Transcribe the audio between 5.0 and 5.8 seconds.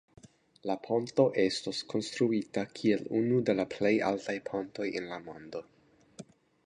en la mondo.